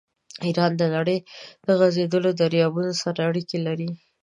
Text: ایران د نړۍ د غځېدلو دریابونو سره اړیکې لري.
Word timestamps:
ایران 0.45 0.71
د 0.77 0.83
نړۍ 0.95 1.17
د 1.65 1.67
غځېدلو 1.79 2.29
دریابونو 2.41 2.93
سره 3.03 3.19
اړیکې 3.29 3.57
لري. 3.67 3.89